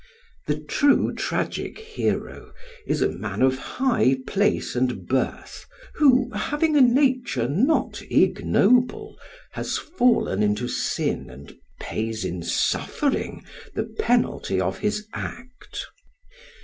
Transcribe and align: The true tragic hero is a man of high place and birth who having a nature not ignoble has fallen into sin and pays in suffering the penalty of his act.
The 0.47 0.57
true 0.59 1.13
tragic 1.13 1.77
hero 1.77 2.53
is 2.87 3.03
a 3.03 3.07
man 3.09 3.43
of 3.43 3.59
high 3.59 4.17
place 4.25 4.75
and 4.75 5.05
birth 5.05 5.63
who 5.93 6.31
having 6.31 6.75
a 6.75 6.81
nature 6.81 7.47
not 7.47 8.01
ignoble 8.09 9.15
has 9.51 9.77
fallen 9.77 10.41
into 10.41 10.67
sin 10.67 11.29
and 11.29 11.55
pays 11.79 12.25
in 12.25 12.41
suffering 12.41 13.45
the 13.75 13.83
penalty 13.99 14.59
of 14.59 14.79
his 14.79 15.05
act. 15.13 15.85